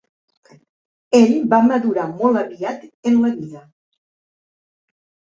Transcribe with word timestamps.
Ell 1.17 1.33
va 1.51 1.59
madurar 1.65 2.05
molt 2.21 2.39
aviat 2.41 2.87
en 3.11 3.19
la 3.25 3.31
vida. 3.35 3.61